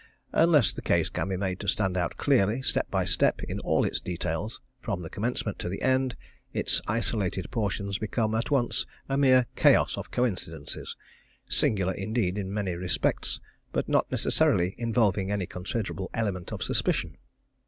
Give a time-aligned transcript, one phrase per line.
[0.33, 3.85] Unless the case can be made to stand out clearly, step by step, in all
[3.85, 6.15] its details, from the commencement to the end,
[6.53, 10.95] its isolated portions become at once a mere chaos of coincidences,
[11.47, 13.39] singular indeed in many respects,
[13.71, 17.15] but not necessarily involving any considerable element of suspicion.